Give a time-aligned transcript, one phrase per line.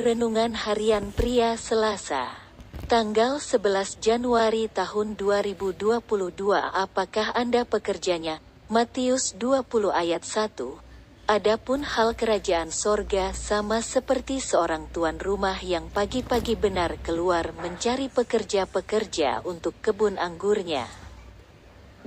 [0.00, 2.32] Renungan Harian Pria Selasa
[2.88, 5.76] Tanggal 11 Januari tahun 2022
[6.56, 8.40] Apakah Anda pekerjanya?
[8.72, 9.60] Matius 20
[9.92, 10.56] ayat 1
[11.28, 19.44] Adapun hal kerajaan sorga sama seperti seorang tuan rumah yang pagi-pagi benar keluar mencari pekerja-pekerja
[19.44, 20.88] untuk kebun anggurnya.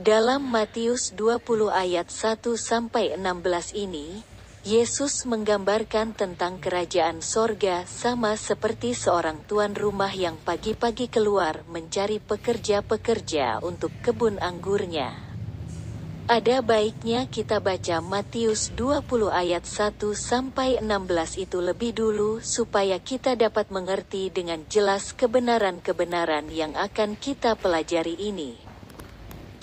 [0.01, 4.32] Dalam Matius 20 ayat 1 sampai 16 ini,
[4.63, 13.59] Yesus menggambarkan tentang kerajaan sorga sama seperti seorang tuan rumah yang pagi-pagi keluar mencari pekerja-pekerja
[13.59, 15.11] untuk kebun anggurnya.
[16.31, 19.03] Ada baiknya kita baca Matius 20
[19.35, 26.71] ayat 1 sampai 16 itu lebih dulu supaya kita dapat mengerti dengan jelas kebenaran-kebenaran yang
[26.79, 28.72] akan kita pelajari ini.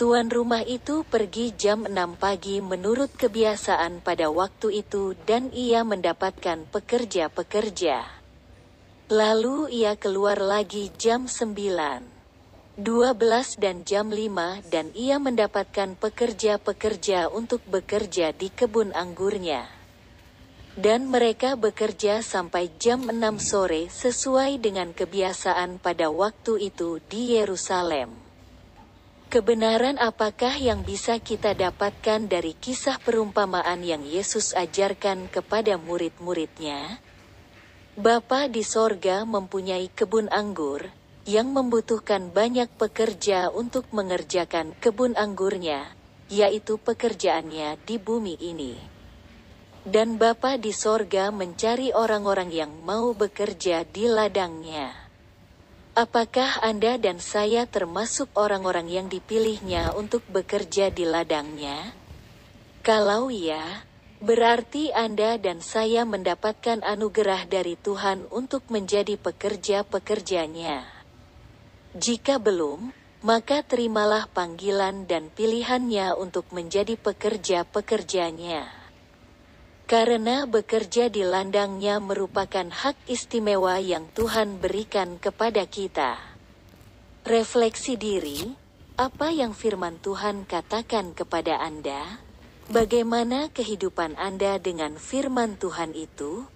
[0.00, 6.64] Tuan rumah itu pergi jam 6 pagi menurut kebiasaan pada waktu itu dan ia mendapatkan
[6.72, 8.08] pekerja-pekerja.
[9.12, 12.80] Lalu ia keluar lagi jam 9.
[12.80, 19.68] 12 dan jam 5 dan ia mendapatkan pekerja-pekerja untuk bekerja di kebun anggurnya.
[20.80, 28.29] Dan mereka bekerja sampai jam 6 sore sesuai dengan kebiasaan pada waktu itu di Yerusalem.
[29.30, 36.98] Kebenaran apakah yang bisa kita dapatkan dari kisah perumpamaan yang Yesus ajarkan kepada murid-muridnya?
[37.94, 40.82] Bapa di sorga mempunyai kebun anggur,
[41.30, 45.86] yang membutuhkan banyak pekerja untuk mengerjakan kebun anggurnya,
[46.26, 48.74] yaitu pekerjaannya di bumi ini.
[49.86, 55.09] Dan Bapa di sorga mencari orang-orang yang mau bekerja di ladangnya.
[56.00, 61.92] Apakah Anda dan saya termasuk orang-orang yang dipilihnya untuk bekerja di ladangnya?
[62.80, 63.84] Kalau ya,
[64.24, 70.88] berarti Anda dan saya mendapatkan anugerah dari Tuhan untuk menjadi pekerja-pekerjanya.
[71.92, 78.79] Jika belum, maka terimalah panggilan dan pilihannya untuk menjadi pekerja-pekerjanya.
[79.90, 86.14] Karena bekerja di landangnya merupakan hak istimewa yang Tuhan berikan kepada kita.
[87.26, 88.54] Refleksi diri,
[88.94, 92.22] apa yang firman Tuhan katakan kepada Anda?
[92.70, 96.46] Bagaimana kehidupan Anda dengan firman Tuhan itu?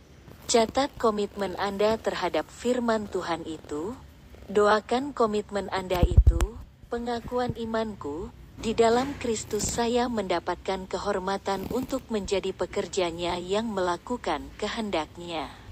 [0.47, 3.99] Catat komitmen Anda terhadap firman Tuhan itu.
[4.47, 6.55] Doakan komitmen Anda itu,
[6.87, 15.63] pengakuan imanku, di dalam Kristus saya mendapatkan kehormatan untuk menjadi pekerjanya yang melakukan kehendaknya.